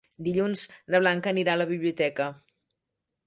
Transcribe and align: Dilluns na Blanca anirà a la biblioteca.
Dilluns 0.27 0.63
na 0.93 1.01
Blanca 1.03 1.31
anirà 1.33 1.53
a 1.55 1.59
la 1.63 1.69
biblioteca. 1.73 2.31